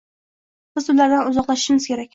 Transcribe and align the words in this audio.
Biz 0.79 0.89
ulardan 0.95 1.31
uzoqlashishimiz 1.35 1.91
kerak 1.95 2.09